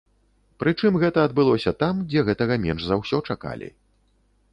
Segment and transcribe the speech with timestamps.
[0.61, 3.69] Прычым гэта адбылося там, дзе гэтага менш за ўсё чакалі.